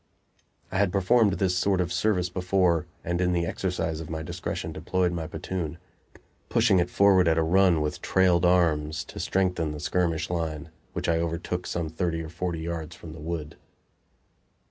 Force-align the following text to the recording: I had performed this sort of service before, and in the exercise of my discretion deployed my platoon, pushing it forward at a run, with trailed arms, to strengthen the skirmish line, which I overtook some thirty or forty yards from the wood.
I 0.71 0.79
had 0.79 0.91
performed 0.91 1.33
this 1.33 1.55
sort 1.55 1.79
of 1.79 1.93
service 1.93 2.29
before, 2.29 2.87
and 3.03 3.21
in 3.21 3.33
the 3.33 3.45
exercise 3.45 3.99
of 3.99 4.09
my 4.09 4.23
discretion 4.23 4.71
deployed 4.71 5.11
my 5.11 5.27
platoon, 5.27 5.77
pushing 6.49 6.79
it 6.79 6.89
forward 6.89 7.27
at 7.27 7.37
a 7.37 7.43
run, 7.43 7.81
with 7.81 8.01
trailed 8.01 8.43
arms, 8.43 9.03
to 9.03 9.19
strengthen 9.19 9.73
the 9.73 9.79
skirmish 9.79 10.31
line, 10.31 10.71
which 10.93 11.07
I 11.07 11.19
overtook 11.19 11.67
some 11.67 11.87
thirty 11.89 12.23
or 12.23 12.29
forty 12.29 12.61
yards 12.61 12.95
from 12.95 13.13
the 13.13 13.21
wood. 13.21 13.57